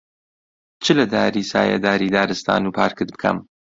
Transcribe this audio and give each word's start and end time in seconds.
چ 0.83 0.85
لە 0.97 1.05
داری 1.13 1.43
سایەداری 1.51 2.13
دارستان 2.15 2.61
و 2.65 2.75
پارکت 2.77 3.09
بکەم، 3.13 3.37